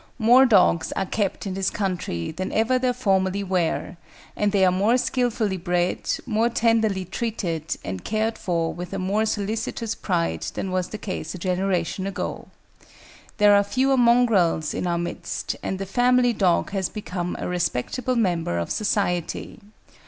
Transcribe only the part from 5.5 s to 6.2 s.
bred,